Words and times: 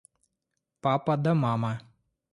Папа 0.87 1.15
да 1.23 1.33
мама. 1.45 1.73